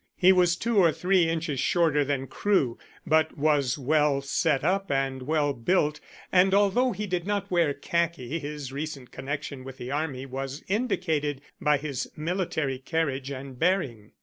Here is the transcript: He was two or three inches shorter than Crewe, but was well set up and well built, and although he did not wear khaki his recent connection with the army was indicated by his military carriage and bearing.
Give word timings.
He 0.17 0.31
was 0.31 0.55
two 0.55 0.79
or 0.79 0.91
three 0.91 1.29
inches 1.29 1.59
shorter 1.59 2.03
than 2.03 2.25
Crewe, 2.25 2.79
but 3.05 3.37
was 3.37 3.77
well 3.77 4.19
set 4.19 4.63
up 4.63 4.89
and 4.89 5.21
well 5.21 5.53
built, 5.53 5.99
and 6.31 6.55
although 6.55 6.91
he 6.91 7.05
did 7.05 7.27
not 7.27 7.51
wear 7.51 7.71
khaki 7.75 8.39
his 8.39 8.71
recent 8.73 9.11
connection 9.11 9.63
with 9.63 9.77
the 9.77 9.91
army 9.91 10.25
was 10.25 10.63
indicated 10.67 11.39
by 11.61 11.77
his 11.77 12.09
military 12.17 12.79
carriage 12.79 13.29
and 13.29 13.59
bearing. 13.59 14.13